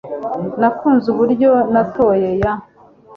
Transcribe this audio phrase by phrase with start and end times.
[0.59, 2.53] nakunze kuburyo natoye ya